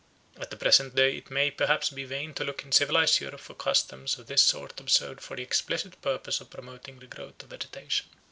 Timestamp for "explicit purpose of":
5.43-6.49